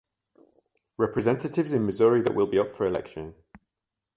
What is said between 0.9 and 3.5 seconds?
Representatives in Missouri that will be up for election.